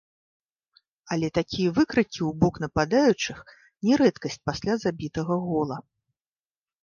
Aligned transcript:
Але 1.15 1.27
такія 1.39 1.73
выкрыкі 1.77 2.15
ў 2.15 2.29
бок 2.41 2.55
нападаючых 2.63 3.37
не 3.89 3.93
рэдкасць 4.03 4.41
пасля 4.51 4.73
забітага 4.85 5.33
гола. 5.45 5.77